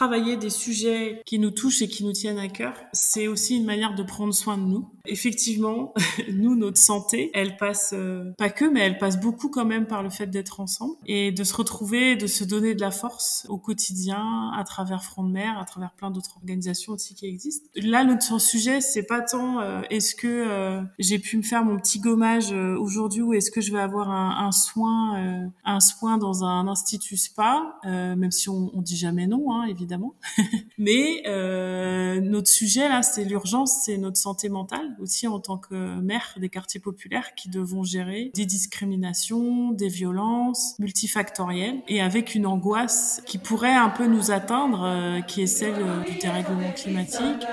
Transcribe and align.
travailler 0.00 0.38
des 0.38 0.48
sujets 0.48 1.20
qui 1.26 1.38
nous 1.38 1.50
touchent 1.50 1.82
et 1.82 1.88
qui 1.88 2.04
nous 2.04 2.12
tiennent 2.12 2.38
à 2.38 2.48
cœur, 2.48 2.72
c'est 2.94 3.28
aussi 3.28 3.58
une 3.58 3.66
manière 3.66 3.94
de 3.94 4.02
prendre 4.02 4.32
soin 4.32 4.56
de 4.56 4.62
nous. 4.62 4.88
Effectivement, 5.04 5.92
nous, 6.32 6.56
notre 6.56 6.78
santé, 6.78 7.30
elle 7.34 7.58
passe 7.58 7.90
euh, 7.92 8.32
pas 8.38 8.48
que, 8.48 8.64
mais 8.64 8.80
elle 8.80 8.96
passe 8.96 9.20
beaucoup 9.20 9.50
quand 9.50 9.66
même 9.66 9.86
par 9.86 10.02
le 10.02 10.08
fait 10.08 10.26
d'être 10.26 10.58
ensemble 10.58 10.94
et 11.04 11.32
de 11.32 11.44
se 11.44 11.54
retrouver, 11.54 12.16
de 12.16 12.26
se 12.26 12.44
donner 12.44 12.74
de 12.74 12.80
la 12.80 12.90
force 12.90 13.44
au 13.50 13.58
quotidien 13.58 14.50
à 14.56 14.64
travers 14.64 15.04
Front 15.04 15.22
de 15.22 15.32
Mer, 15.32 15.58
à 15.58 15.66
travers 15.66 15.92
plein 15.92 16.10
d'autres 16.10 16.34
organisations 16.36 16.94
aussi 16.94 17.14
qui 17.14 17.26
existent. 17.26 17.68
Là, 17.76 18.02
notre 18.02 18.40
sujet, 18.40 18.80
c'est 18.80 19.04
pas 19.04 19.20
tant 19.20 19.60
euh, 19.60 19.82
est-ce 19.90 20.14
que 20.14 20.26
euh, 20.26 20.80
j'ai 20.98 21.18
pu 21.18 21.36
me 21.36 21.42
faire 21.42 21.62
mon 21.62 21.76
petit 21.78 22.00
gommage 22.00 22.52
aujourd'hui 22.52 23.20
ou 23.20 23.34
est-ce 23.34 23.50
que 23.50 23.60
je 23.60 23.70
vais 23.70 23.80
avoir 23.80 24.10
un, 24.10 24.50
soin, 24.50 25.50
un 25.66 25.80
soin 25.80 26.16
dans 26.16 26.42
un 26.42 26.68
institut 26.68 27.18
spa, 27.18 27.78
même 27.84 28.30
si 28.30 28.48
on, 28.48 28.70
on 28.72 28.80
dit 28.80 28.96
jamais 28.96 29.26
non, 29.26 29.52
hein, 29.52 29.64
évidemment. 29.64 29.89
mais 30.78 31.22
notre 32.20 32.48
sujet 32.48 32.88
là, 32.88 33.02
c'est 33.02 33.24
l'urgence, 33.24 33.82
c'est 33.84 33.98
notre 33.98 34.16
santé 34.16 34.48
mentale 34.48 34.96
aussi 35.00 35.26
en 35.26 35.40
tant 35.40 35.58
que 35.58 36.00
maire 36.00 36.36
des 36.38 36.48
quartiers 36.48 36.80
populaires 36.80 37.34
qui 37.34 37.48
devons 37.48 37.82
gérer 37.82 38.30
des 38.34 38.46
discriminations, 38.46 39.70
des 39.72 39.88
violences 39.88 40.76
multifactorielles 40.78 41.82
et 41.88 42.00
avec 42.00 42.34
une 42.34 42.46
angoisse 42.46 43.22
qui 43.26 43.38
pourrait 43.38 43.74
un 43.74 43.90
peu 43.90 44.06
nous 44.06 44.30
atteindre, 44.30 44.84
euh, 44.84 45.20
qui 45.20 45.42
est 45.42 45.46
celle 45.46 45.74
euh, 45.78 46.02
du 46.04 46.18
dérèglement 46.18 46.72
climatique. 46.72 47.46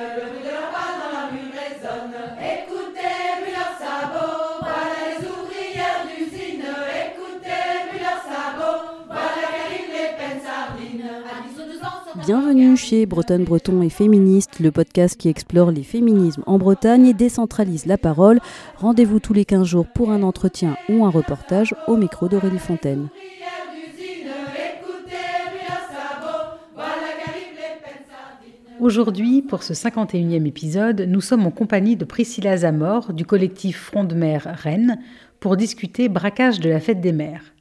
Bienvenue 12.27 12.75
chez 12.75 13.05
Bretonne 13.05 13.45
Breton 13.45 13.81
et 13.81 13.89
Féministe, 13.89 14.59
le 14.59 14.69
podcast 14.69 15.15
qui 15.15 15.29
explore 15.29 15.71
les 15.71 15.83
féminismes 15.83 16.43
en 16.45 16.57
Bretagne 16.57 17.07
et 17.07 17.13
décentralise 17.13 17.85
la 17.85 17.97
parole. 17.97 18.41
Rendez-vous 18.75 19.21
tous 19.21 19.31
les 19.31 19.45
15 19.45 19.65
jours 19.65 19.87
pour 19.87 20.11
un 20.11 20.21
entretien 20.23 20.75
ou 20.89 21.05
un 21.05 21.09
reportage 21.09 21.73
au 21.87 21.95
micro 21.95 22.27
d'Aurélie 22.27 22.59
Fontaine. 22.59 23.07
Aujourd'hui, 28.81 29.41
pour 29.41 29.63
ce 29.63 29.71
51e 29.71 30.45
épisode, 30.45 31.05
nous 31.07 31.21
sommes 31.21 31.45
en 31.45 31.51
compagnie 31.51 31.95
de 31.95 32.03
Priscilla 32.03 32.57
Zamor 32.57 33.13
du 33.13 33.23
collectif 33.25 33.79
Front 33.79 34.03
de 34.03 34.15
mer 34.15 34.53
Rennes 34.61 34.99
pour 35.39 35.55
discuter 35.55 36.09
braquage 36.09 36.59
de 36.59 36.69
la 36.69 36.81
fête 36.81 36.99
des 36.99 37.13
mères. 37.13 37.53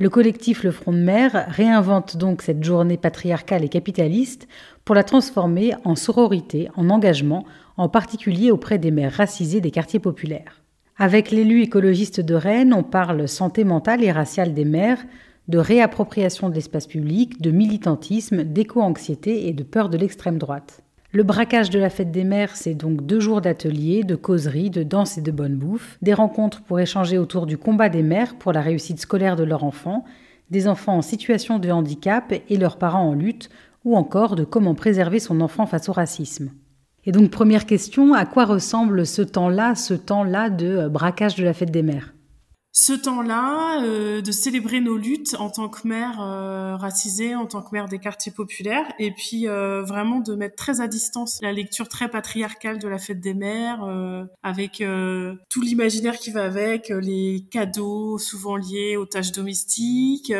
Le 0.00 0.08
collectif 0.08 0.62
Le 0.62 0.70
Front 0.70 0.92
de 0.92 0.98
Mer 0.98 1.46
réinvente 1.48 2.16
donc 2.16 2.42
cette 2.42 2.62
journée 2.62 2.96
patriarcale 2.96 3.64
et 3.64 3.68
capitaliste 3.68 4.46
pour 4.84 4.94
la 4.94 5.02
transformer 5.02 5.74
en 5.84 5.96
sororité, 5.96 6.68
en 6.76 6.88
engagement, 6.88 7.44
en 7.76 7.88
particulier 7.88 8.52
auprès 8.52 8.78
des 8.78 8.92
mères 8.92 9.12
racisées 9.12 9.60
des 9.60 9.72
quartiers 9.72 9.98
populaires. 9.98 10.62
Avec 10.98 11.32
l'élu 11.32 11.62
écologiste 11.62 12.20
de 12.20 12.34
Rennes, 12.34 12.72
on 12.72 12.84
parle 12.84 13.26
santé 13.26 13.64
mentale 13.64 14.04
et 14.04 14.12
raciale 14.12 14.54
des 14.54 14.64
mères, 14.64 15.04
de 15.48 15.58
réappropriation 15.58 16.48
de 16.48 16.54
l'espace 16.54 16.86
public, 16.86 17.40
de 17.40 17.50
militantisme, 17.50 18.44
d'éco-anxiété 18.44 19.48
et 19.48 19.52
de 19.52 19.64
peur 19.64 19.88
de 19.88 19.98
l'extrême 19.98 20.38
droite. 20.38 20.84
Le 21.10 21.22
braquage 21.22 21.70
de 21.70 21.78
la 21.78 21.88
fête 21.88 22.10
des 22.10 22.24
mères, 22.24 22.54
c'est 22.54 22.74
donc 22.74 23.06
deux 23.06 23.18
jours 23.18 23.40
d'ateliers, 23.40 24.04
de 24.04 24.14
causeries, 24.14 24.68
de 24.68 24.82
danse 24.82 25.16
et 25.16 25.22
de 25.22 25.30
bonne 25.30 25.56
bouffe, 25.56 25.96
des 26.02 26.12
rencontres 26.12 26.60
pour 26.60 26.80
échanger 26.80 27.16
autour 27.16 27.46
du 27.46 27.56
combat 27.56 27.88
des 27.88 28.02
mères 28.02 28.34
pour 28.34 28.52
la 28.52 28.60
réussite 28.60 29.00
scolaire 29.00 29.34
de 29.34 29.42
leurs 29.42 29.64
enfants, 29.64 30.04
des 30.50 30.68
enfants 30.68 30.98
en 30.98 31.02
situation 31.02 31.58
de 31.58 31.70
handicap 31.70 32.34
et 32.50 32.56
leurs 32.58 32.76
parents 32.76 33.08
en 33.08 33.14
lutte, 33.14 33.48
ou 33.86 33.96
encore 33.96 34.36
de 34.36 34.44
comment 34.44 34.74
préserver 34.74 35.18
son 35.18 35.40
enfant 35.40 35.64
face 35.64 35.88
au 35.88 35.92
racisme. 35.92 36.50
Et 37.06 37.12
donc 37.12 37.30
première 37.30 37.64
question, 37.64 38.12
à 38.12 38.26
quoi 38.26 38.44
ressemble 38.44 39.06
ce 39.06 39.22
temps-là, 39.22 39.76
ce 39.76 39.94
temps-là 39.94 40.50
de 40.50 40.88
braquage 40.88 41.36
de 41.36 41.44
la 41.44 41.54
fête 41.54 41.70
des 41.70 41.82
mères? 41.82 42.12
Ce 42.80 42.92
temps-là, 42.92 43.82
euh, 43.82 44.22
de 44.22 44.30
célébrer 44.30 44.80
nos 44.80 44.96
luttes 44.96 45.34
en 45.40 45.50
tant 45.50 45.68
que 45.68 45.88
mère 45.88 46.20
euh, 46.20 46.76
racisée, 46.76 47.34
en 47.34 47.44
tant 47.44 47.60
que 47.60 47.70
mère 47.72 47.88
des 47.88 47.98
quartiers 47.98 48.30
populaires, 48.30 48.86
et 49.00 49.10
puis 49.10 49.48
euh, 49.48 49.82
vraiment 49.82 50.20
de 50.20 50.36
mettre 50.36 50.54
très 50.54 50.80
à 50.80 50.86
distance 50.86 51.40
la 51.42 51.52
lecture 51.52 51.88
très 51.88 52.08
patriarcale 52.08 52.78
de 52.78 52.86
la 52.86 52.98
fête 52.98 53.18
des 53.18 53.34
mères, 53.34 53.84
avec 54.44 54.82
tout 55.48 55.60
l'imaginaire 55.60 56.18
qui 56.18 56.30
va 56.30 56.44
avec, 56.44 56.90
les 56.90 57.44
cadeaux 57.50 58.16
souvent 58.18 58.54
liés 58.54 58.96
aux 58.96 59.06
tâches 59.06 59.32
domestiques, 59.32 60.32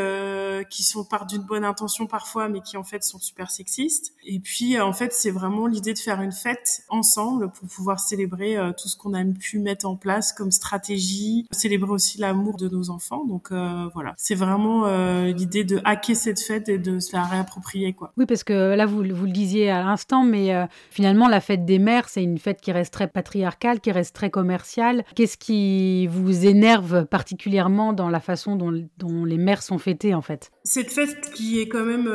qui 0.71 0.83
sont 0.83 1.05
par 1.05 1.27
d'une 1.27 1.43
bonne 1.43 1.65
intention 1.65 2.07
parfois, 2.07 2.49
mais 2.49 2.61
qui 2.61 2.77
en 2.77 2.85
fait 2.85 3.03
sont 3.03 3.19
super 3.19 3.51
sexistes. 3.51 4.15
Et 4.25 4.39
puis 4.39 4.81
en 4.81 4.93
fait, 4.93 5.13
c'est 5.13 5.31
vraiment 5.31 5.67
l'idée 5.67 5.95
de 5.95 5.99
faire 5.99 6.21
une 6.23 6.33
fête 6.33 6.85
ensemble 6.89 7.51
pour 7.51 7.69
pouvoir 7.69 7.99
célébrer 7.99 8.57
tout 8.81 8.89
ce 8.89 8.97
qu'on 8.97 9.15
a 9.15 9.25
pu 9.25 9.59
mettre 9.59 9.87
en 9.87 9.97
place 9.97 10.33
comme 10.33 10.53
stratégie, 10.53 11.47
célébrer 11.51 11.91
aussi 11.91 12.19
la 12.19 12.28
l'amour 12.29 12.57
de 12.57 12.69
nos 12.69 12.91
enfants. 12.91 13.25
Donc 13.25 13.49
euh, 13.51 13.89
voilà, 13.95 14.15
c'est 14.17 14.35
vraiment 14.35 14.87
euh, 14.87 15.33
l'idée 15.33 15.65
de 15.65 15.81
hacker 15.85 16.17
cette 16.17 16.41
fête 16.41 16.69
et 16.69 16.79
de 16.79 16.99
se 16.99 17.17
la 17.17 17.23
réapproprier. 17.23 17.93
Quoi. 17.95 18.13
Oui, 18.17 18.27
parce 18.27 18.45
que 18.45 18.75
là, 18.75 18.87
vous, 18.87 19.03
vous 19.03 19.25
le 19.27 19.33
disiez 19.33 19.71
à 19.71 19.83
l'instant, 19.83 20.25
mais 20.25 20.55
euh, 20.55 20.67
finalement, 20.91 21.29
la 21.29 21.41
fête 21.41 21.65
des 21.65 21.79
mères, 21.79 22.09
c'est 22.09 22.23
une 22.23 22.39
fête 22.39 22.61
qui 22.61 22.73
reste 22.73 22.93
très 22.93 23.09
patriarcale, 23.09 23.81
qui 23.81 23.93
reste 23.93 24.15
très 24.15 24.31
commerciale. 24.31 25.05
Qu'est-ce 25.15 25.37
qui 25.37 26.07
vous 26.07 26.47
énerve 26.47 27.07
particulièrement 27.07 27.93
dans 27.93 28.09
la 28.09 28.21
façon 28.21 28.57
dont, 28.57 28.73
dont 28.99 29.25
les 29.25 29.39
mères 29.39 29.63
sont 29.63 29.79
fêtées, 29.79 30.15
en 30.15 30.23
fait? 30.23 30.51
Cette 30.65 30.93
fête 30.93 31.33
qui 31.35 31.61
est 31.61 31.69
quand 31.69 31.85
même 31.85 32.09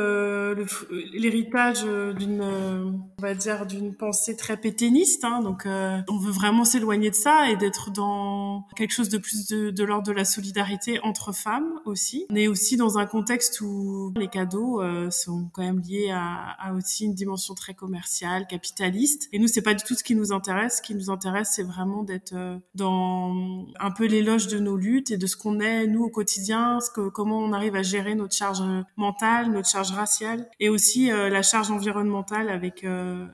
l'héritage 1.12 1.84
d'une, 1.84 2.42
on 2.42 3.22
va 3.22 3.34
dire, 3.34 3.66
d'une 3.66 3.94
pensée 3.94 4.36
très 4.36 4.56
péténiste. 4.56 5.24
Hein, 5.24 5.40
donc, 5.42 5.66
on 5.66 6.18
veut 6.18 6.32
vraiment 6.32 6.64
s'éloigner 6.64 7.10
de 7.10 7.16
ça 7.16 7.50
et 7.50 7.56
d'être 7.56 7.90
dans 7.90 8.66
quelque 8.76 8.92
chose 8.92 9.08
de 9.08 9.18
plus 9.18 9.46
de, 9.48 9.70
de 9.70 9.84
l'ordre 9.84 10.03
de 10.04 10.12
la 10.12 10.24
solidarité 10.24 11.00
entre 11.02 11.32
femmes 11.32 11.80
aussi. 11.84 12.26
On 12.30 12.36
est 12.36 12.48
aussi 12.48 12.76
dans 12.76 12.98
un 12.98 13.06
contexte 13.06 13.60
où 13.60 14.12
les 14.16 14.28
cadeaux 14.28 14.80
euh, 14.80 15.10
sont 15.10 15.48
quand 15.52 15.62
même 15.62 15.80
liés 15.80 16.10
à, 16.12 16.72
aussi 16.74 17.04
une 17.04 17.14
dimension 17.14 17.54
très 17.54 17.74
commerciale, 17.74 18.46
capitaliste. 18.46 19.28
Et 19.32 19.38
nous, 19.38 19.48
c'est 19.48 19.62
pas 19.62 19.74
du 19.74 19.82
tout 19.82 19.94
ce 19.94 20.04
qui 20.04 20.14
nous 20.14 20.32
intéresse. 20.32 20.76
Ce 20.78 20.82
qui 20.82 20.94
nous 20.94 21.10
intéresse, 21.10 21.52
c'est 21.54 21.62
vraiment 21.62 22.02
d'être 22.02 22.34
euh, 22.34 22.58
dans 22.74 23.66
un 23.80 23.90
peu 23.90 24.06
l'éloge 24.06 24.46
de 24.48 24.58
nos 24.58 24.76
luttes 24.76 25.10
et 25.10 25.16
de 25.16 25.26
ce 25.26 25.36
qu'on 25.36 25.60
est 25.60 25.86
nous 25.86 26.04
au 26.04 26.10
quotidien, 26.10 26.80
ce 26.80 26.90
que, 26.90 27.08
comment 27.08 27.38
on 27.38 27.52
arrive 27.52 27.76
à 27.76 27.82
gérer 27.82 28.14
notre 28.14 28.34
charge 28.34 28.62
mentale, 28.96 29.50
notre 29.50 29.68
charge 29.68 29.92
raciale 29.92 30.48
et 30.60 30.68
aussi 30.68 31.10
euh, 31.10 31.28
la 31.28 31.42
charge 31.42 31.70
environnementale 31.70 32.48
avec 32.48 32.84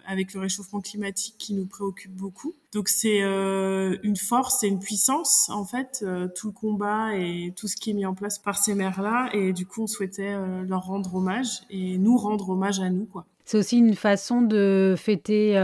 avec 0.06 0.34
le 0.34 0.40
réchauffement 0.40 0.80
climatique 0.80 1.34
qui 1.38 1.54
nous 1.54 1.66
préoccupe 1.66 2.12
beaucoup. 2.12 2.54
Donc 2.72 2.88
c'est 2.88 3.22
euh, 3.22 3.96
une 4.04 4.16
force 4.16 4.62
et 4.62 4.68
une 4.68 4.78
puissance 4.78 5.50
en 5.50 5.64
fait, 5.64 6.04
euh, 6.04 6.28
tout 6.28 6.48
le 6.48 6.52
combat 6.52 7.16
et 7.16 7.52
tout 7.56 7.66
ce 7.66 7.76
qui 7.76 7.90
est 7.90 7.94
mis 7.94 8.06
en 8.06 8.14
place 8.14 8.38
par 8.38 8.58
ces 8.58 8.74
mères-là. 8.74 9.28
Et 9.32 9.52
du 9.52 9.66
coup, 9.66 9.82
on 9.82 9.86
souhaitait 9.88 10.34
euh, 10.34 10.62
leur 10.62 10.84
rendre 10.84 11.14
hommage 11.16 11.62
et 11.68 11.98
nous 11.98 12.16
rendre 12.16 12.50
hommage 12.50 12.78
à 12.78 12.88
nous. 12.88 13.06
quoi. 13.06 13.26
C'est 13.44 13.58
aussi 13.58 13.78
une 13.78 13.96
façon 13.96 14.42
de 14.42 14.94
fêter 14.96 15.58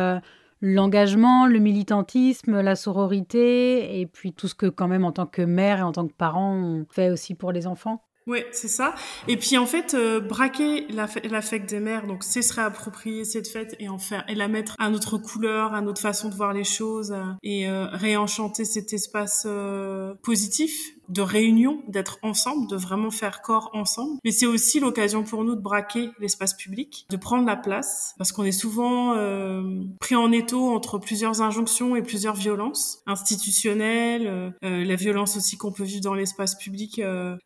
l'engagement, 0.60 1.46
le 1.46 1.60
militantisme, 1.60 2.60
la 2.60 2.74
sororité 2.74 4.00
et 4.00 4.06
puis 4.06 4.32
tout 4.32 4.48
ce 4.48 4.56
que 4.56 4.66
quand 4.66 4.88
même 4.88 5.04
en 5.04 5.12
tant 5.12 5.26
que 5.26 5.42
mère 5.42 5.78
et 5.78 5.82
en 5.82 5.92
tant 5.92 6.08
que 6.08 6.12
parent 6.12 6.52
on 6.52 6.86
fait 6.90 7.10
aussi 7.10 7.34
pour 7.34 7.52
les 7.52 7.68
enfants. 7.68 8.02
Oui, 8.26 8.40
c'est 8.50 8.68
ça. 8.68 8.96
Et 9.28 9.36
puis 9.36 9.56
en 9.56 9.66
fait, 9.66 9.94
euh, 9.94 10.18
braquer 10.18 10.88
la, 10.88 11.08
la 11.30 11.42
fête 11.42 11.66
des 11.66 11.78
mères, 11.78 12.08
donc 12.08 12.24
c'est 12.24 12.42
se 12.42 12.52
réapproprier 12.54 13.24
cette 13.24 13.46
fête 13.46 13.76
et 13.78 13.88
en 13.88 13.98
faire 13.98 14.24
et 14.26 14.34
la 14.34 14.48
mettre 14.48 14.74
à 14.80 14.90
notre 14.90 15.16
couleur, 15.16 15.74
à 15.74 15.80
notre 15.80 16.00
façon 16.00 16.28
de 16.28 16.34
voir 16.34 16.52
les 16.52 16.64
choses 16.64 17.12
euh, 17.12 17.22
et 17.44 17.68
euh, 17.68 17.86
réenchanter 17.86 18.64
cet 18.64 18.92
espace 18.92 19.46
positif 20.22 20.95
de 21.08 21.22
réunion, 21.22 21.82
d'être 21.88 22.18
ensemble, 22.22 22.68
de 22.68 22.76
vraiment 22.76 23.10
faire 23.10 23.42
corps 23.42 23.70
ensemble. 23.72 24.18
Mais 24.24 24.30
c'est 24.30 24.46
aussi 24.46 24.80
l'occasion 24.80 25.22
pour 25.22 25.44
nous 25.44 25.54
de 25.54 25.60
braquer 25.60 26.10
l'espace 26.20 26.54
public, 26.54 27.06
de 27.10 27.16
prendre 27.16 27.46
la 27.46 27.56
place, 27.56 28.14
parce 28.18 28.32
qu'on 28.32 28.44
est 28.44 28.52
souvent 28.52 29.14
euh, 29.14 29.82
pris 30.00 30.16
en 30.16 30.32
étau 30.32 30.68
entre 30.74 30.98
plusieurs 30.98 31.42
injonctions 31.42 31.96
et 31.96 32.02
plusieurs 32.02 32.34
violences 32.34 33.02
institutionnelles, 33.06 34.26
euh, 34.26 34.50
euh, 34.64 34.84
la 34.84 34.96
violence 34.96 35.36
aussi 35.36 35.56
qu'on 35.56 35.72
peut 35.72 35.84
vivre 35.84 36.02
dans 36.02 36.14
l'espace 36.14 36.56
public 36.56 37.00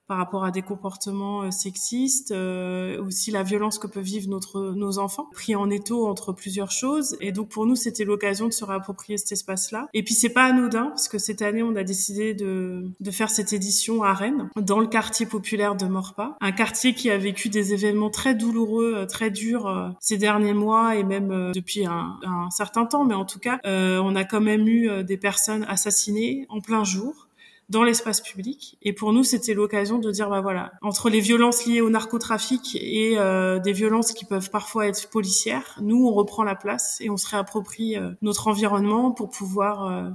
par 0.07 0.19
rapport 0.19 0.45
à 0.45 0.51
des 0.51 0.63
comportements 0.63 1.51
sexistes, 1.51 2.33
aussi 2.33 3.31
la 3.31 3.43
violence 3.43 3.79
que 3.79 3.87
peuvent 3.87 4.05
vivre 4.05 4.29
notre, 4.29 4.73
nos 4.75 4.99
enfants, 4.99 5.29
pris 5.33 5.55
en 5.55 5.71
étau 5.71 6.07
entre 6.07 6.33
plusieurs 6.33 6.71
choses. 6.71 7.17
Et 7.21 7.33
donc 7.33 7.49
pour 7.49 7.67
nous, 7.67 7.77
c'était 7.77 8.05
l'occasion 8.05 8.47
de 8.47 8.53
se 8.53 8.65
réapproprier 8.65 9.19
cet 9.19 9.33
espace-là. 9.33 9.89
Et 9.95 10.03
puis 10.03 10.15
c'est 10.15 10.31
pas 10.31 10.45
anodin, 10.45 10.87
parce 10.89 11.09
que 11.09 11.19
cette 11.19 11.43
année, 11.43 11.63
on 11.63 11.77
a 11.77 11.85
décidé 11.85 12.35
de, 12.35 12.91
de 12.99 13.11
faire 13.11 13.31
cette 13.31 13.50
édition 13.53 14.03
à 14.03 14.13
Rennes, 14.13 14.51
dans 14.57 14.81
le 14.81 14.87
quartier 14.87 15.27
populaire 15.27 15.75
de 15.75 15.87
Morpa, 15.87 16.37
un 16.41 16.53
quartier 16.53 16.95
qui 16.95 17.11
a 17.11 17.19
vécu 17.19 17.49
des 17.49 17.73
événements 17.75 18.11
très 18.11 18.35
douloureux, 18.35 18.95
euh, 18.97 19.07
très 19.07 19.31
durs 19.31 19.67
euh, 19.67 19.89
ces 20.01 20.17
derniers 20.17 20.55
mois 20.55 20.97
et 20.97 21.05
même 21.05 21.31
euh, 21.31 21.53
depuis 21.53 21.87
un, 21.87 22.19
certain 22.51 22.87
temps, 22.87 23.05
mais 23.05 23.15
en 23.15 23.25
tout 23.25 23.39
cas, 23.39 23.61
on 23.65 24.17
a 24.17 24.25
quand 24.25 24.41
même 24.41 24.67
eu 24.67 25.05
des 25.05 25.17
personnes 25.17 25.65
assassinées 25.69 26.47
en 26.49 26.61
plein 26.61 26.85
jour 26.85 27.29
dans 27.69 27.85
l'espace 27.85 28.21
public. 28.21 28.77
Et 28.83 28.93
pour 28.93 29.13
nous, 29.13 29.23
c'était 29.23 29.55
l'occasion 29.55 29.99
de 29.99 30.11
dire, 30.11 30.29
bah 30.29 30.41
voilà, 30.41 30.73
entre 30.83 31.09
les 31.09 31.21
violences 31.21 31.67
liées 31.67 31.81
au 31.81 31.91
narcotrafic 31.91 32.77
et 32.81 33.17
des 33.63 33.73
violences 33.73 34.13
qui 34.13 34.25
peuvent 34.25 34.51
parfois 34.51 34.87
être 34.87 35.09
policières, 35.11 35.79
nous, 35.81 36.07
on 36.07 36.13
reprend 36.13 36.43
la 36.43 36.57
place 36.57 36.99
et 37.01 37.11
on 37.11 37.17
se 37.17 37.29
réapproprie 37.29 37.97
notre 38.23 38.49
environnement 38.49 39.13
pour 39.13 39.31
pouvoir 39.31 40.13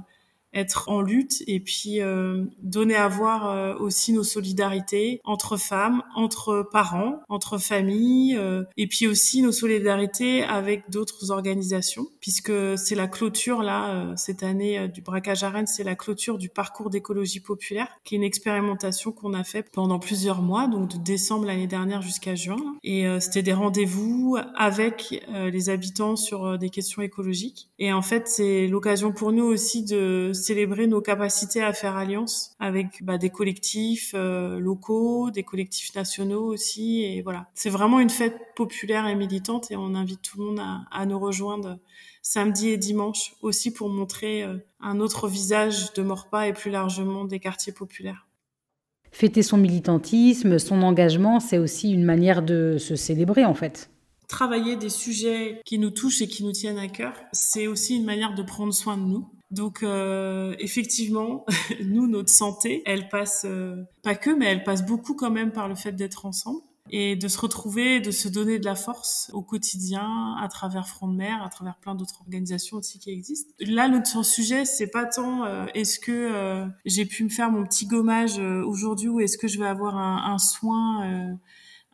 être 0.56 0.88
en 0.88 1.02
lutte 1.02 1.44
et 1.46 1.60
puis 1.60 2.00
euh, 2.00 2.44
donner 2.62 2.96
à 2.96 3.08
voir 3.08 3.50
euh, 3.50 3.74
aussi 3.78 4.12
nos 4.12 4.24
solidarités 4.24 5.20
entre 5.24 5.56
femmes, 5.56 6.02
entre 6.14 6.66
parents, 6.72 7.20
entre 7.28 7.58
familles 7.58 8.36
euh, 8.36 8.64
et 8.76 8.86
puis 8.86 9.06
aussi 9.06 9.42
nos 9.42 9.52
solidarités 9.52 10.42
avec 10.42 10.90
d'autres 10.90 11.30
organisations 11.30 12.06
puisque 12.20 12.52
c'est 12.76 12.94
la 12.94 13.06
clôture 13.06 13.62
là 13.62 14.14
cette 14.16 14.42
année 14.42 14.88
du 14.88 15.02
braquage 15.02 15.44
à 15.44 15.50
Rennes, 15.50 15.66
c'est 15.66 15.84
la 15.84 15.94
clôture 15.94 16.38
du 16.38 16.48
parcours 16.48 16.88
d'écologie 16.90 17.40
populaire 17.40 17.88
qui 18.04 18.14
est 18.14 18.18
une 18.18 18.24
expérimentation 18.24 19.12
qu'on 19.12 19.34
a 19.34 19.44
fait 19.44 19.70
pendant 19.70 19.98
plusieurs 19.98 20.40
mois 20.40 20.68
donc 20.68 20.88
de 20.88 20.98
décembre 20.98 21.44
l'année 21.44 21.66
dernière 21.66 22.00
jusqu'à 22.00 22.34
juin 22.34 22.56
et 22.82 23.04
c'était 23.20 23.42
des 23.42 23.52
rendez-vous 23.52 24.38
avec 24.54 25.22
les 25.34 25.68
habitants 25.68 26.16
sur 26.16 26.58
des 26.58 26.70
questions 26.70 27.02
écologiques. 27.02 27.68
Et 27.78 27.92
en 27.92 28.02
fait 28.02 28.28
c'est 28.28 28.66
l'occasion 28.68 29.12
pour 29.12 29.32
nous 29.32 29.44
aussi 29.44 29.84
de 29.84 30.32
célébrer 30.46 30.86
nos 30.86 31.00
capacités 31.00 31.62
à 31.62 31.72
faire 31.72 31.96
alliance 31.96 32.54
avec 32.60 33.02
bah, 33.02 33.18
des 33.18 33.30
collectifs 33.30 34.12
euh, 34.14 34.58
locaux, 34.60 35.30
des 35.30 35.42
collectifs 35.42 35.94
nationaux 35.94 36.44
aussi. 36.44 37.02
Et 37.02 37.22
voilà, 37.22 37.48
c'est 37.54 37.70
vraiment 37.70 37.98
une 37.98 38.10
fête 38.10 38.36
populaire 38.54 39.06
et 39.08 39.14
militante 39.14 39.70
et 39.70 39.76
on 39.76 39.94
invite 39.94 40.22
tout 40.22 40.38
le 40.38 40.46
monde 40.46 40.60
à, 40.60 40.82
à 40.92 41.04
nous 41.04 41.18
rejoindre 41.18 41.78
samedi 42.22 42.68
et 42.68 42.76
dimanche 42.76 43.34
aussi 43.42 43.72
pour 43.72 43.88
montrer 43.88 44.42
euh, 44.42 44.58
un 44.80 45.00
autre 45.00 45.28
visage 45.28 45.92
de 45.94 46.02
Morpa 46.02 46.46
et 46.46 46.52
plus 46.52 46.70
largement 46.70 47.24
des 47.24 47.40
quartiers 47.40 47.72
populaires. 47.72 48.26
Fêter 49.10 49.42
son 49.42 49.56
militantisme, 49.56 50.58
son 50.58 50.82
engagement, 50.82 51.40
c'est 51.40 51.58
aussi 51.58 51.90
une 51.90 52.04
manière 52.04 52.42
de 52.42 52.76
se 52.78 52.94
célébrer 52.94 53.44
en 53.44 53.54
fait 53.54 53.90
travailler 54.28 54.74
des 54.74 54.90
sujets 54.90 55.60
qui 55.64 55.78
nous 55.78 55.90
touchent 55.90 56.20
et 56.20 56.26
qui 56.26 56.44
nous 56.44 56.52
tiennent 56.52 56.78
à 56.78 56.88
cœur, 56.88 57.14
c'est 57.32 57.66
aussi 57.66 57.96
une 57.96 58.04
manière 58.04 58.34
de 58.34 58.42
prendre 58.42 58.74
soin 58.74 58.96
de 58.96 59.02
nous. 59.02 59.28
Donc 59.50 59.82
euh, 59.82 60.54
effectivement, 60.58 61.44
nous, 61.84 62.06
notre 62.06 62.30
santé, 62.30 62.82
elle 62.84 63.08
passe 63.08 63.44
euh, 63.44 63.84
pas 64.02 64.14
que, 64.14 64.30
mais 64.30 64.46
elle 64.46 64.64
passe 64.64 64.84
beaucoup 64.84 65.14
quand 65.14 65.30
même 65.30 65.52
par 65.52 65.68
le 65.68 65.74
fait 65.74 65.92
d'être 65.92 66.26
ensemble 66.26 66.60
et 66.90 67.16
de 67.16 67.26
se 67.26 67.38
retrouver, 67.38 67.98
de 67.98 68.12
se 68.12 68.28
donner 68.28 68.60
de 68.60 68.64
la 68.64 68.76
force 68.76 69.28
au 69.32 69.42
quotidien 69.42 70.36
à 70.40 70.46
travers 70.46 70.86
Front 70.86 71.08
de 71.08 71.16
Mer, 71.16 71.42
à 71.42 71.48
travers 71.48 71.76
plein 71.78 71.96
d'autres 71.96 72.20
organisations 72.20 72.76
aussi 72.76 73.00
qui 73.00 73.10
existent. 73.10 73.52
Là, 73.58 73.88
notre 73.88 74.24
sujet, 74.24 74.64
c'est 74.64 74.86
pas 74.86 75.04
tant 75.04 75.44
euh, 75.44 75.66
est-ce 75.74 75.98
que 75.98 76.64
j'ai 76.84 77.04
pu 77.04 77.24
me 77.24 77.28
faire 77.28 77.50
mon 77.50 77.64
petit 77.64 77.86
gommage 77.86 78.38
aujourd'hui 78.38 79.08
ou 79.08 79.18
est-ce 79.18 79.36
que 79.36 79.48
je 79.48 79.58
vais 79.58 79.66
avoir 79.66 79.96
un, 79.96 80.32
un 80.32 80.38
soin 80.38 81.36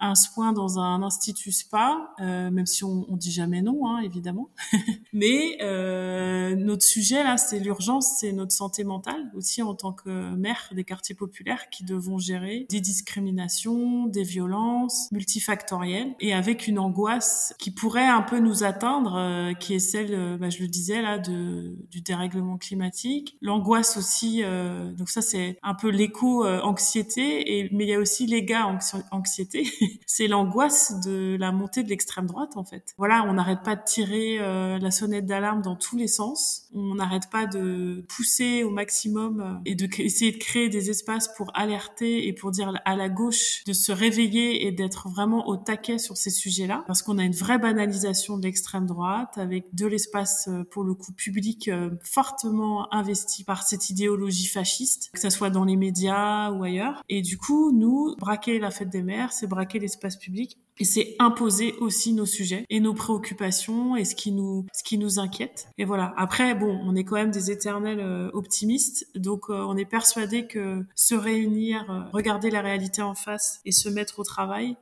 un 0.02 0.14
soin 0.14 0.52
dans 0.52 0.78
un 0.78 1.02
institut 1.02 1.52
spa, 1.52 2.14
euh, 2.20 2.50
même 2.50 2.66
si 2.66 2.84
on, 2.84 3.06
on 3.08 3.16
dit 3.16 3.32
jamais 3.32 3.62
non, 3.62 3.86
hein, 3.86 4.00
évidemment. 4.00 4.50
Mais 5.12 5.58
euh, 5.62 6.54
notre 6.56 6.82
sujet 6.82 7.22
là, 7.22 7.38
c'est 7.38 7.58
l'urgence, 7.58 8.18
c'est 8.18 8.32
notre 8.32 8.52
santé 8.52 8.84
mentale 8.84 9.30
aussi 9.34 9.62
en 9.62 9.74
tant 9.74 9.92
que 9.92 10.34
maire 10.34 10.70
des 10.72 10.84
quartiers 10.84 11.14
populaires 11.14 11.70
qui 11.70 11.84
devons 11.84 12.18
gérer 12.18 12.66
des 12.68 12.80
discriminations, 12.80 14.06
des 14.06 14.22
violences 14.22 15.10
multifactorielles 15.12 16.14
et 16.20 16.34
avec 16.34 16.66
une 16.66 16.78
angoisse 16.78 17.54
qui 17.58 17.70
pourrait 17.70 18.08
un 18.08 18.22
peu 18.22 18.38
nous 18.38 18.64
atteindre, 18.64 19.16
euh, 19.16 19.54
qui 19.54 19.74
est 19.74 19.78
celle, 19.78 20.14
euh, 20.14 20.36
bah, 20.36 20.50
je 20.50 20.60
le 20.60 20.68
disais 20.68 21.02
là, 21.02 21.18
de, 21.18 21.76
du 21.90 22.00
dérèglement 22.00 22.58
climatique. 22.58 23.36
L'angoisse 23.40 23.96
aussi, 23.96 24.42
euh, 24.42 24.92
donc 24.92 25.08
ça 25.08 25.22
c'est 25.22 25.58
un 25.62 25.74
peu 25.74 25.88
l'éco 25.88 26.46
anxiété, 26.46 27.58
et 27.58 27.68
mais 27.72 27.84
il 27.84 27.90
y 27.90 27.94
a 27.94 27.98
aussi 27.98 28.26
les 28.26 28.44
gars 28.44 28.66
anxiété. 29.10 29.64
c'est 30.06 30.28
l'angoisse 30.28 31.00
de 31.04 31.36
la 31.38 31.52
montée 31.52 31.82
de 31.82 31.88
l'extrême 31.88 32.26
droite 32.26 32.56
en 32.56 32.64
fait. 32.64 32.94
Voilà, 32.98 33.24
on 33.28 33.34
n'arrête 33.34 33.62
pas 33.62 33.76
de 33.76 33.82
tirer 33.84 34.38
euh, 34.40 34.78
la 34.78 34.90
sonnette 34.90 35.26
d'alarme 35.26 35.62
dans 35.62 35.76
tous 35.76 35.96
les 35.96 36.08
sens. 36.08 36.68
On 36.74 36.94
n'arrête 36.94 37.30
pas 37.30 37.46
de 37.46 38.04
pousser 38.08 38.64
au 38.64 38.70
maximum 38.70 39.40
euh, 39.40 39.54
et 39.64 39.74
de 39.74 39.88
essayer 40.00 40.32
de 40.32 40.38
créer 40.38 40.68
des 40.68 40.90
espaces 40.90 41.28
pour 41.36 41.50
alerter 41.54 42.26
et 42.26 42.32
pour 42.32 42.50
dire 42.50 42.72
à 42.84 42.96
la 42.96 43.08
gauche 43.08 43.64
de 43.66 43.72
se 43.72 43.92
réveiller 43.92 44.66
et 44.66 44.72
d'être 44.72 45.08
vraiment 45.08 45.48
au 45.48 45.56
taquet 45.56 45.98
sur 45.98 46.16
ces 46.16 46.30
sujets-là 46.30 46.84
parce 46.86 47.02
qu'on 47.02 47.18
a 47.18 47.24
une 47.24 47.34
vraie 47.34 47.58
banalisation 47.58 48.38
de 48.38 48.42
l'extrême 48.42 48.86
droite 48.86 49.36
avec 49.36 49.74
de 49.74 49.86
l'espace 49.86 50.48
euh, 50.48 50.64
pour 50.64 50.84
le 50.84 50.94
coup 50.94 51.12
public 51.12 51.70
fortement 52.02 52.92
investi 52.92 53.44
par 53.44 53.62
cette 53.62 53.90
idéologie 53.90 54.46
fasciste, 54.46 55.10
que 55.12 55.20
ça 55.20 55.30
soit 55.30 55.50
dans 55.50 55.64
les 55.64 55.76
médias 55.76 56.50
ou 56.50 56.62
ailleurs. 56.62 57.02
Et 57.08 57.22
du 57.22 57.38
coup, 57.38 57.72
nous, 57.72 58.14
braquer 58.18 58.58
la 58.58 58.70
fête 58.70 58.90
des 58.90 59.02
mères, 59.02 59.32
c'est 59.32 59.46
braquer 59.46 59.78
l'espace 59.82 60.16
public. 60.16 60.58
Et 60.78 60.84
c'est 60.84 61.16
imposer 61.18 61.74
aussi 61.80 62.12
nos 62.12 62.26
sujets 62.26 62.64
et 62.70 62.80
nos 62.80 62.94
préoccupations 62.94 63.94
et 63.94 64.04
ce 64.04 64.14
qui 64.14 64.32
nous 64.32 64.66
ce 64.72 64.82
qui 64.82 64.96
nous 64.96 65.18
inquiète. 65.18 65.68
Et 65.78 65.84
voilà. 65.84 66.14
Après 66.16 66.54
bon 66.54 66.80
on 66.84 66.96
est 66.96 67.04
quand 67.04 67.16
même 67.16 67.30
des 67.30 67.50
éternels 67.50 68.00
euh, 68.00 68.30
optimistes. 68.32 69.06
Donc 69.14 69.50
euh, 69.50 69.64
on 69.68 69.76
est 69.76 69.84
persuadé 69.84 70.46
que 70.46 70.84
se 70.94 71.14
réunir 71.14 71.90
euh, 71.90 72.00
regarder 72.12 72.50
la 72.50 72.62
réalité 72.62 73.02
en 73.02 73.14
face 73.14 73.60
et 73.64 73.72
se 73.72 73.88
mettre 73.88 74.18
au 74.18 74.24
travail 74.24 74.76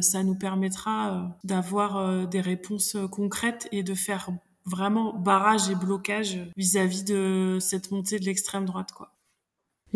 ça 0.00 0.22
nous 0.22 0.34
permettra 0.34 1.34
d'avoir 1.42 2.28
des 2.28 2.40
réponses 2.40 2.96
concrètes 3.10 3.68
et 3.72 3.82
de 3.82 3.94
faire 3.94 4.30
vraiment 4.66 5.14
barrage 5.14 5.68
et 5.68 5.74
blocage 5.74 6.38
vis-à-vis 6.56 7.02
-vis 7.02 7.08
de 7.08 7.58
cette 7.60 7.90
montée 7.90 8.18
de 8.18 8.24
l'extrême 8.24 8.64
droite 8.64 8.92
quoi 8.92 9.13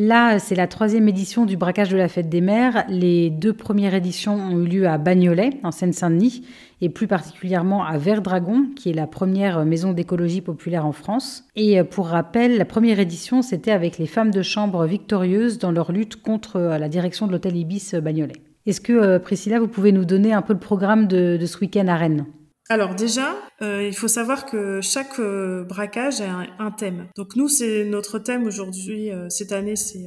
Là, 0.00 0.38
c'est 0.38 0.54
la 0.54 0.68
troisième 0.68 1.08
édition 1.08 1.44
du 1.44 1.56
braquage 1.56 1.88
de 1.88 1.96
la 1.96 2.06
fête 2.06 2.28
des 2.28 2.40
mères. 2.40 2.84
Les 2.88 3.30
deux 3.30 3.52
premières 3.52 3.94
éditions 3.94 4.36
ont 4.36 4.60
eu 4.60 4.64
lieu 4.64 4.86
à 4.86 4.96
Bagnolet, 4.96 5.58
en 5.64 5.72
Seine-Saint-Denis, 5.72 6.46
et 6.80 6.88
plus 6.88 7.08
particulièrement 7.08 7.84
à 7.84 7.98
Verdragon, 7.98 8.68
qui 8.76 8.90
est 8.90 8.94
la 8.94 9.08
première 9.08 9.64
maison 9.64 9.92
d'écologie 9.92 10.40
populaire 10.40 10.86
en 10.86 10.92
France. 10.92 11.42
Et 11.56 11.82
pour 11.82 12.06
rappel, 12.06 12.58
la 12.58 12.64
première 12.64 13.00
édition, 13.00 13.42
c'était 13.42 13.72
avec 13.72 13.98
les 13.98 14.06
femmes 14.06 14.30
de 14.30 14.42
chambre 14.42 14.86
victorieuses 14.86 15.58
dans 15.58 15.72
leur 15.72 15.90
lutte 15.90 16.22
contre 16.22 16.56
euh, 16.58 16.78
la 16.78 16.88
direction 16.88 17.26
de 17.26 17.32
l'hôtel 17.32 17.56
Ibis 17.56 17.96
Bagnolet. 18.00 18.36
Est-ce 18.66 18.80
que, 18.80 18.92
euh, 18.92 19.18
Priscilla, 19.18 19.58
vous 19.58 19.66
pouvez 19.66 19.90
nous 19.90 20.04
donner 20.04 20.32
un 20.32 20.42
peu 20.42 20.52
le 20.52 20.60
programme 20.60 21.08
de, 21.08 21.44
ce 21.44 21.58
week-end 21.58 21.88
à 21.88 21.96
Rennes? 21.96 22.26
Alors 22.70 22.94
déjà, 22.94 23.34
euh, 23.62 23.82
il 23.82 23.96
faut 23.96 24.08
savoir 24.08 24.44
que 24.44 24.82
chaque 24.82 25.18
euh, 25.20 25.64
braquage 25.64 26.20
a 26.20 26.44
un, 26.58 26.70
thème. 26.70 27.08
Donc 27.16 27.34
nous, 27.34 27.48
c'est 27.48 27.84
notre 27.86 28.18
thème 28.18 28.44
aujourd'hui, 28.46 29.10
euh, 29.10 29.30
cette 29.30 29.52
année, 29.52 29.74
c'est 29.74 30.06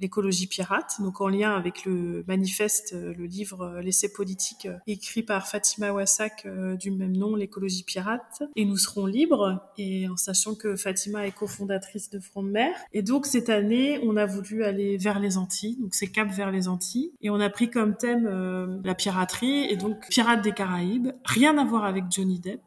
l'écologie 0.00 0.46
pirate, 0.46 0.96
donc 1.00 1.20
en 1.20 1.28
lien 1.28 1.54
avec 1.54 1.84
le 1.84 2.24
manifeste, 2.26 2.94
le 2.94 3.26
livre 3.26 3.80
L'essai 3.82 4.12
politique 4.12 4.68
écrit 4.86 5.22
par 5.22 5.46
Fatima 5.46 5.92
Wassak 5.92 6.46
du 6.78 6.90
même 6.90 7.16
nom, 7.16 7.34
l'écologie 7.34 7.84
pirate. 7.84 8.42
Et 8.56 8.64
nous 8.64 8.76
serons 8.76 9.06
libres, 9.06 9.60
et 9.76 10.08
en 10.08 10.16
sachant 10.16 10.54
que 10.54 10.76
Fatima 10.76 11.26
est 11.26 11.32
cofondatrice 11.32 12.10
de 12.10 12.20
Front 12.20 12.42
de 12.42 12.50
Mer. 12.50 12.74
Et 12.92 13.02
donc 13.02 13.26
cette 13.26 13.48
année, 13.48 14.00
on 14.02 14.16
a 14.16 14.26
voulu 14.26 14.64
aller 14.64 14.96
vers 14.96 15.18
les 15.18 15.36
Antilles, 15.36 15.76
donc 15.80 15.94
c'est 15.94 16.08
Cap 16.08 16.28
vers 16.30 16.50
les 16.50 16.68
Antilles, 16.68 17.12
et 17.20 17.30
on 17.30 17.40
a 17.40 17.50
pris 17.50 17.70
comme 17.70 17.96
thème 17.96 18.80
la 18.84 18.94
piraterie, 18.94 19.64
et 19.70 19.76
donc 19.76 20.08
Pirates 20.08 20.42
des 20.42 20.52
Caraïbes, 20.52 21.08
rien 21.24 21.58
à 21.58 21.64
voir 21.64 21.84
avec 21.84 22.04
Johnny 22.10 22.38
Depp. 22.40 22.60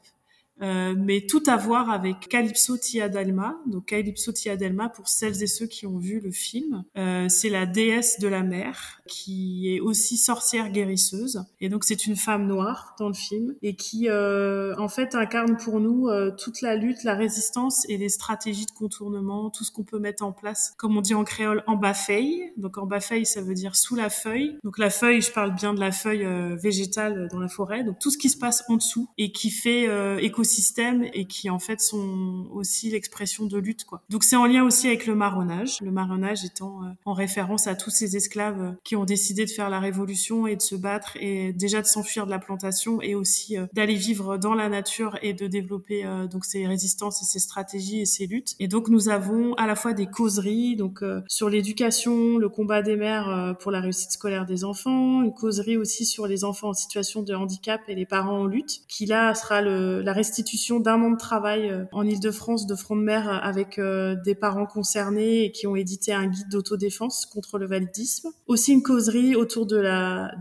Euh, 0.62 0.94
mais 0.98 1.22
tout 1.22 1.44
à 1.48 1.58
voir 1.58 1.90
avec 1.90 2.28
Calypso 2.30 2.78
Tiadalma. 2.78 3.58
Donc 3.66 3.88
Calypso 3.88 4.32
Tiadalma, 4.32 4.90
pour 4.90 5.08
celles 5.08 5.42
et 5.42 5.48
ceux 5.48 5.68
qui 5.68 5.88
ont 5.88 5.98
vu 5.98 6.20
le 6.20 6.32
film, 6.32 6.84
euh, 6.98 7.28
c'est 7.30 7.50
la 7.50 7.66
déesse 7.66 8.20
de 8.20 8.28
la 8.28 8.44
mer 8.44 9.02
qui 9.08 9.74
est 9.76 9.80
aussi 9.80 10.18
sorcière 10.18 10.70
guérisseuse. 10.70 11.44
Et 11.60 11.70
donc 11.70 11.84
c'est 11.84 12.06
une 12.06 12.16
femme 12.16 12.48
noire 12.48 12.96
dans 13.00 13.08
le 13.08 13.14
film 13.14 13.56
et 13.62 13.76
qui 13.76 14.08
euh, 14.10 14.76
en 14.78 14.88
fait 14.88 15.16
incarne 15.16 15.58
pour 15.58 15.80
nous 15.80 16.08
euh, 16.08 16.32
toute 16.32 16.62
la 16.62 16.76
lutte, 16.76 17.04
la 17.04 17.16
résistance 17.16 17.86
et 17.90 17.98
les 17.98 18.10
stratégies 18.10 18.66
de 18.66 18.72
contournement, 18.72 19.50
tout 19.50 19.64
ce 19.64 19.72
qu'on 19.72 19.84
peut 19.84 20.00
mettre 20.00 20.24
en 20.24 20.32
place, 20.32 20.74
comme 20.78 20.96
on 20.98 21.02
dit 21.02 21.14
en 21.14 21.24
créole, 21.24 21.64
en 21.68 21.76
bas 21.76 21.94
feuille. 21.94 22.52
Donc 22.58 22.78
en 22.78 22.86
bas 22.86 23.00
feuille, 23.00 23.26
ça 23.26 23.42
veut 23.42 23.56
dire 23.56 23.76
sous 23.76 23.96
la 23.96 24.10
feuille. 24.10 24.58
Donc 24.64 24.78
la 24.78 24.90
feuille, 24.90 25.22
je 25.22 25.32
parle 25.32 25.56
bien 25.56 25.74
de 25.74 25.80
la 25.80 25.92
feuille 25.92 26.26
euh, 26.26 26.56
végétale 26.56 27.28
dans 27.32 27.40
la 27.40 27.48
forêt. 27.48 27.84
Donc 27.84 28.00
tout 28.00 28.12
ce 28.12 28.18
qui 28.18 28.30
se 28.30 28.38
passe 28.38 28.64
en 28.68 28.76
dessous 28.76 29.10
et 29.18 29.32
qui 29.32 29.50
fait 29.50 29.88
écosystème 30.24 30.51
systèmes 30.52 31.06
et 31.14 31.26
qui 31.26 31.50
en 31.50 31.60
fait 31.60 31.82
sont 31.82 32.48
aussi 32.52 32.90
l'expression 32.90 33.46
de 33.46 33.58
lutte 33.58 33.86
quoi. 33.86 34.02
Donc 34.10 34.24
c'est 34.24 34.36
en 34.36 34.46
lien 34.46 34.64
aussi 34.64 34.88
avec 34.88 35.08
le 35.08 35.16
marronnage, 35.16 35.80
le 35.82 35.92
marronnage 35.92 36.44
étant 36.44 36.84
euh, 36.84 36.88
en 37.06 37.14
référence 37.14 37.68
à 37.68 37.76
tous 37.76 37.90
ces 37.90 38.16
esclaves 38.16 38.62
euh, 38.62 38.72
qui 38.84 38.96
ont 38.96 39.06
décidé 39.06 39.46
de 39.46 39.50
faire 39.50 39.70
la 39.70 39.80
révolution 39.80 40.48
et 40.48 40.56
de 40.56 40.62
se 40.62 40.76
battre 40.76 41.18
et 41.20 41.54
déjà 41.54 41.82
de 41.82 41.88
s'enfuir 41.88 42.26
de 42.26 42.32
la 42.32 42.40
plantation 42.40 43.02
et 43.02 43.16
aussi 43.16 43.58
euh, 43.58 43.66
d'aller 43.74 43.96
vivre 43.96 44.38
dans 44.38 44.54
la 44.54 44.70
nature 44.70 45.18
et 45.22 45.34
de 45.34 45.48
développer 45.48 46.06
donc 46.30 46.46
ces 46.46 46.68
résistances 46.68 47.22
et 47.22 47.26
ces 47.26 47.40
stratégies 47.40 48.02
et 48.02 48.06
ces 48.06 48.28
luttes. 48.28 48.56
Et 48.60 48.68
donc 48.68 48.90
nous 48.90 49.10
avons 49.10 49.54
à 49.56 49.68
la 49.68 49.76
fois 49.76 49.94
des 49.94 50.08
causeries 50.08 50.76
donc 50.76 51.04
sur 51.28 51.50
l'éducation, 51.50 52.38
le 52.38 52.50
combat 52.50 52.82
des 52.82 52.96
mères 52.96 53.56
pour 53.60 53.72
la 53.72 53.80
réussite 53.80 54.12
scolaire 54.12 54.46
des 54.46 54.64
enfants, 54.64 55.24
une 55.24 55.34
causerie 55.34 55.78
aussi 55.78 56.06
sur 56.06 56.28
les 56.28 56.44
enfants 56.44 56.70
en 56.70 56.74
situation 56.74 57.22
de 57.22 57.34
handicap 57.34 57.82
et 57.88 57.96
les 57.96 58.06
parents 58.06 58.42
en 58.42 58.46
lutte 58.46 58.82
qui 58.88 59.06
là 59.06 59.34
sera 59.36 59.62
la 59.62 60.14
restitution 60.14 60.41
l'institution 60.42 60.80
d'un 60.80 61.02
an 61.04 61.12
de 61.12 61.18
travail 61.18 61.72
en 61.92 62.04
Ile-de-France 62.04 62.66
de 62.66 62.76
front 62.76 62.96
de 62.96 63.02
mer 63.02 63.30
avec 63.44 63.80
des 64.26 64.36
parents 64.36 64.66
concernés 64.66 65.44
et 65.44 65.52
qui 65.52 65.68
ont 65.68 65.76
édité 65.76 66.14
un 66.14 66.26
guide 66.26 66.50
d'autodéfense 66.50 67.28
contre 67.28 67.60
le 67.60 67.68
validisme. 67.68 68.30
Aussi 68.48 68.74
une 68.74 68.82
causerie 68.82 69.36
autour 69.36 69.68
de 69.68 69.82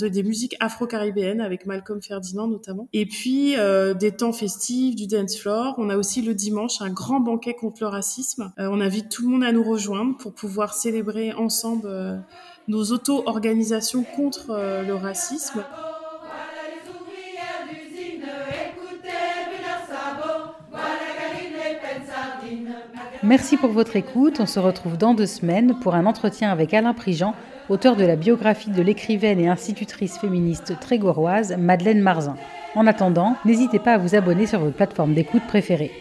des 0.09 0.23
musiques 0.23 0.57
afro-caribéennes 0.61 1.41
avec 1.41 1.67
Malcolm 1.67 2.01
Ferdinand 2.01 2.49
notamment. 2.49 2.89
Et 2.93 3.05
puis 3.05 3.57
des 3.99 4.13
temps 4.13 4.33
festifs, 4.33 4.97
du 4.97 5.07
dance 5.07 5.37
floor. 5.37 5.75
On 5.77 5.91
a 5.91 5.97
aussi 5.97 6.23
le 6.23 6.35
dimanche 6.35 6.81
un 6.81 6.91
grand 6.91 7.21
banquet 7.21 7.55
contre 7.55 7.83
le 7.83 7.89
racisme. 7.89 8.53
on 8.57 8.81
invite 8.81 9.11
tout 9.11 9.23
le 9.23 9.29
monde 9.29 9.45
à 9.45 9.53
nous 9.53 9.65
rejoindre 9.65 10.17
pour 10.17 10.33
pouvoir 10.33 10.73
célébrer 10.73 11.33
ensemble 11.33 11.89
nos 12.71 12.85
auto-organisations 12.93 14.05
contre 14.05 14.51
euh, 14.51 14.83
le 14.83 14.95
racisme. 14.95 15.65
Merci 23.23 23.59
pour 23.59 23.71
votre 23.71 23.97
écoute. 23.97 24.41
On 24.41 24.47
se 24.47 24.59
retrouve 24.59 24.97
dans 24.97 25.13
deux 25.13 25.27
semaines 25.27 25.75
pour 25.81 25.95
un 25.95 26.07
entretien 26.07 26.51
avec 26.51 26.73
Alain 26.73 26.95
Prigent, 26.95 27.35
auteur 27.69 27.95
de 27.95 28.05
la 28.05 28.17
biographie 28.17 28.71
de 28.71 28.81
l'écrivaine 28.81 29.39
et 29.39 29.49
institutrice 29.49 30.17
féministe 30.19 30.81
trégoroise 30.81 31.55
Madeleine 31.59 32.01
Marzin. 32.01 32.37
En 32.75 32.87
attendant, 32.87 33.37
n'hésitez 33.45 33.79
pas 33.79 33.95
à 33.95 33.99
vous 33.99 34.15
abonner 34.15 34.47
sur 34.47 34.61
votre 34.61 34.77
plateforme 34.77 35.13
d'écoute 35.13 35.47
préférée. 35.47 35.93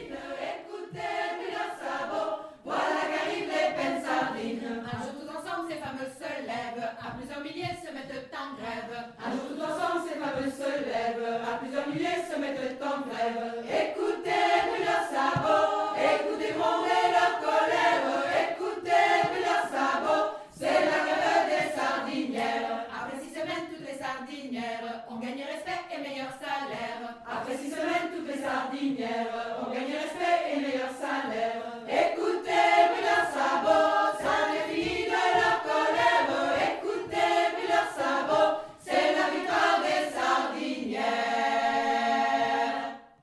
on 25.09 25.15
gagne 25.19 25.43
respect 25.43 25.83
et 25.95 26.01
meilleur 26.01 26.31
salaire. 26.39 27.15
Après 27.25 27.55
six 27.57 27.71
semaines, 27.71 28.11
toutes 28.15 28.27
les 28.27 28.41
sardinières, 28.41 29.57
on 29.61 29.71
gagne 29.71 29.93
respect 29.93 30.53
et 30.53 30.59
meilleur 30.59 30.91
salaire. 30.91 31.63
Écoute 31.88 32.38